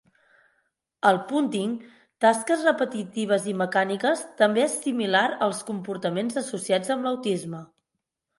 [1.09, 1.75] El "punding"
[2.25, 7.63] (tasques repetitives i mecàniques) també és similar als comportaments associats amb l'autisme.